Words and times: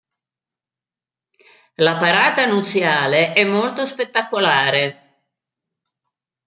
La 1.75 1.95
parata 1.95 2.47
nuziale 2.47 3.33
è 3.33 3.43
molto 3.45 3.85
spettacolare. 3.85 5.25